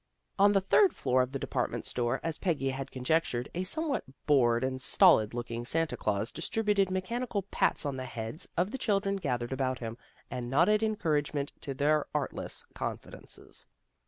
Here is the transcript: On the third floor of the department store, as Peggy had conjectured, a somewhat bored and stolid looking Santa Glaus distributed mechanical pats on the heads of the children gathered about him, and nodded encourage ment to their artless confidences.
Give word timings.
On 0.39 0.53
the 0.53 0.61
third 0.61 0.95
floor 0.95 1.21
of 1.21 1.31
the 1.31 1.37
department 1.37 1.85
store, 1.85 2.19
as 2.23 2.39
Peggy 2.39 2.71
had 2.71 2.89
conjectured, 2.89 3.49
a 3.53 3.61
somewhat 3.61 4.03
bored 4.25 4.63
and 4.63 4.81
stolid 4.81 5.35
looking 5.35 5.63
Santa 5.63 5.95
Glaus 5.95 6.31
distributed 6.31 6.89
mechanical 6.89 7.43
pats 7.43 7.85
on 7.85 7.97
the 7.97 8.05
heads 8.07 8.47
of 8.57 8.71
the 8.71 8.79
children 8.79 9.17
gathered 9.17 9.53
about 9.53 9.77
him, 9.77 9.99
and 10.31 10.49
nodded 10.49 10.81
encourage 10.81 11.35
ment 11.35 11.51
to 11.61 11.75
their 11.75 12.07
artless 12.15 12.65
confidences. 12.73 13.67